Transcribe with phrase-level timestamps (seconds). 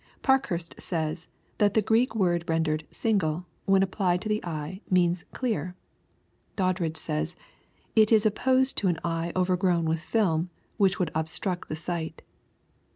[0.23, 1.27] Parkhurst says,
[1.59, 5.75] that the Greek word rendered" single," when applied to the eye, means clear.
[6.55, 7.35] Doddridge says,"
[7.95, 12.23] it is opposed to an eye overgrown with film, which would obstruct the sight."